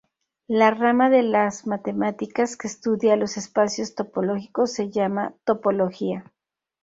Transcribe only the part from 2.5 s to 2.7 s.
que